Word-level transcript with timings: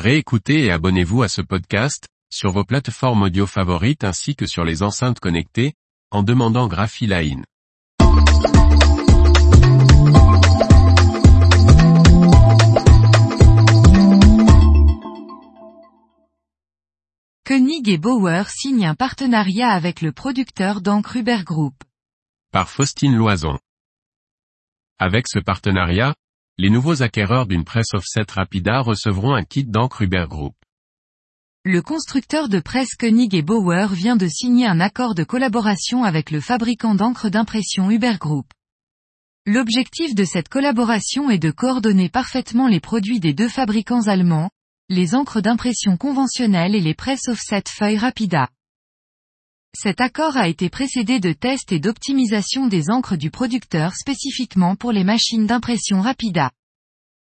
Réécoutez 0.00 0.64
et 0.64 0.70
abonnez-vous 0.70 1.22
à 1.22 1.28
ce 1.28 1.42
podcast, 1.42 2.08
sur 2.32 2.52
vos 2.52 2.64
plateformes 2.64 3.20
audio 3.24 3.46
favorites 3.46 4.02
ainsi 4.02 4.34
que 4.34 4.46
sur 4.46 4.64
les 4.64 4.82
enceintes 4.82 5.20
connectées, 5.20 5.74
en 6.10 6.22
demandant 6.22 6.68
Graphiline. 6.68 7.44
Koenig 17.44 17.90
et 17.90 17.98
Bauer 17.98 18.48
signent 18.48 18.86
un 18.86 18.94
partenariat 18.94 19.68
avec 19.68 20.00
le 20.00 20.12
producteur 20.12 20.80
d'encre 20.80 21.16
Uber 21.16 21.44
Group. 21.44 21.74
Par 22.52 22.70
Faustine 22.70 23.16
Loison. 23.16 23.58
Avec 24.98 25.28
ce 25.28 25.40
partenariat, 25.40 26.14
les 26.58 26.70
nouveaux 26.70 27.02
acquéreurs 27.02 27.46
d'une 27.46 27.64
presse 27.64 27.94
offset 27.94 28.26
Rapida 28.30 28.80
recevront 28.80 29.34
un 29.34 29.44
kit 29.44 29.64
d'encre 29.64 30.02
Uber 30.02 30.26
Group. 30.28 30.54
Le 31.64 31.82
constructeur 31.82 32.48
de 32.48 32.60
presse 32.60 32.94
Koenig 32.94 33.34
et 33.34 33.42
Bauer 33.42 33.92
vient 33.92 34.16
de 34.16 34.26
signer 34.26 34.66
un 34.66 34.80
accord 34.80 35.14
de 35.14 35.24
collaboration 35.24 36.04
avec 36.04 36.30
le 36.30 36.40
fabricant 36.40 36.94
d'encre 36.94 37.28
d'impression 37.28 37.90
Uber 37.90 38.16
Group. 38.18 38.46
L'objectif 39.46 40.14
de 40.14 40.24
cette 40.24 40.48
collaboration 40.48 41.30
est 41.30 41.38
de 41.38 41.50
coordonner 41.50 42.08
parfaitement 42.08 42.68
les 42.68 42.80
produits 42.80 43.20
des 43.20 43.32
deux 43.32 43.48
fabricants 43.48 44.06
allemands, 44.06 44.50
les 44.88 45.14
encres 45.14 45.40
d'impression 45.40 45.96
conventionnelles 45.96 46.74
et 46.74 46.80
les 46.80 46.94
presses 46.94 47.28
offset 47.28 47.64
feuilles 47.68 47.98
Rapida. 47.98 48.48
Cet 49.74 50.00
accord 50.00 50.36
a 50.36 50.48
été 50.48 50.68
précédé 50.68 51.20
de 51.20 51.32
tests 51.32 51.72
et 51.72 51.78
d'optimisation 51.78 52.66
des 52.66 52.90
encres 52.90 53.16
du 53.16 53.30
producteur 53.30 53.94
spécifiquement 53.94 54.74
pour 54.74 54.90
les 54.90 55.04
machines 55.04 55.46
d'impression 55.46 56.00
Rapida. 56.00 56.50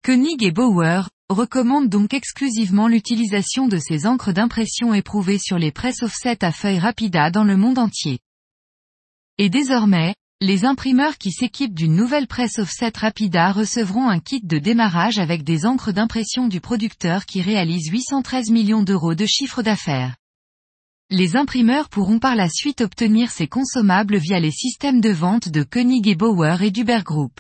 Koenig 0.04 0.42
et 0.44 0.52
Bauer 0.52 1.08
recommandent 1.28 1.88
donc 1.88 2.14
exclusivement 2.14 2.88
l'utilisation 2.88 3.68
de 3.68 3.78
ces 3.78 4.06
encres 4.06 4.32
d'impression 4.32 4.94
éprouvées 4.94 5.38
sur 5.38 5.58
les 5.58 5.72
presses 5.72 6.02
offset 6.02 6.44
à 6.44 6.52
feuilles 6.52 6.78
Rapida 6.78 7.30
dans 7.30 7.44
le 7.44 7.56
monde 7.56 7.78
entier. 7.78 8.20
Et 9.38 9.50
désormais, 9.50 10.14
les 10.40 10.64
imprimeurs 10.64 11.18
qui 11.18 11.32
s'équipent 11.32 11.74
d'une 11.74 11.94
nouvelle 11.94 12.26
presse 12.26 12.58
offset 12.58 12.92
Rapida 12.96 13.52
recevront 13.52 14.08
un 14.08 14.20
kit 14.20 14.40
de 14.42 14.58
démarrage 14.58 15.18
avec 15.18 15.44
des 15.44 15.66
encres 15.66 15.92
d'impression 15.92 16.48
du 16.48 16.60
producteur 16.60 17.26
qui 17.26 17.42
réalise 17.42 17.88
813 17.90 18.50
millions 18.50 18.82
d'euros 18.82 19.14
de 19.14 19.26
chiffre 19.26 19.62
d'affaires. 19.62 20.16
Les 21.12 21.36
imprimeurs 21.36 21.88
pourront 21.88 22.20
par 22.20 22.36
la 22.36 22.48
suite 22.48 22.82
obtenir 22.82 23.32
ces 23.32 23.48
consommables 23.48 24.16
via 24.16 24.38
les 24.38 24.52
systèmes 24.52 25.00
de 25.00 25.10
vente 25.10 25.48
de 25.48 25.64
Koenig 25.64 26.06
et 26.06 26.14
Bauer 26.14 26.62
et 26.62 26.70
d'Uber 26.70 27.00
Group. 27.04 27.32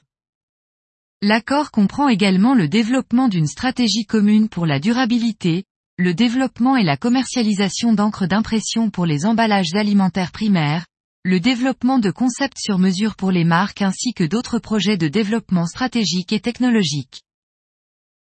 L'accord 1.22 1.70
comprend 1.70 2.08
également 2.08 2.54
le 2.54 2.66
développement 2.66 3.28
d'une 3.28 3.46
stratégie 3.46 4.06
commune 4.06 4.48
pour 4.48 4.66
la 4.66 4.80
durabilité, 4.80 5.62
le 5.98 6.14
développement 6.14 6.76
et 6.76 6.82
la 6.82 6.96
commercialisation 6.96 7.92
d'encre 7.92 8.26
d'impression 8.26 8.90
pour 8.90 9.06
les 9.06 9.24
emballages 9.24 9.74
alimentaires 9.74 10.32
primaires, 10.32 10.86
le 11.22 11.38
développement 11.38 12.00
de 12.00 12.10
concepts 12.10 12.58
sur 12.58 12.80
mesure 12.80 13.14
pour 13.14 13.30
les 13.30 13.44
marques 13.44 13.82
ainsi 13.82 14.14
que 14.14 14.24
d'autres 14.24 14.58
projets 14.58 14.96
de 14.96 15.06
développement 15.06 15.66
stratégique 15.66 16.32
et 16.32 16.40
technologique. 16.40 17.22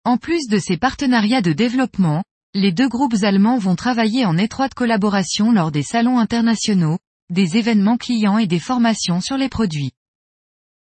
En 0.03 0.17
plus 0.17 0.47
de 0.49 0.57
ces 0.57 0.75
partenariats 0.75 1.41
de 1.41 1.53
développement, 1.53 2.21
les 2.53 2.73
deux 2.73 2.89
groupes 2.89 3.15
allemands 3.21 3.57
vont 3.57 3.75
travailler 3.75 4.25
en 4.25 4.37
étroite 4.37 4.73
collaboration 4.73 5.53
lors 5.53 5.71
des 5.71 5.83
salons 5.83 6.19
internationaux, 6.19 6.97
des 7.29 7.55
événements 7.55 7.95
clients 7.95 8.37
et 8.37 8.47
des 8.47 8.59
formations 8.59 9.21
sur 9.21 9.37
les 9.37 9.47
produits. 9.47 9.93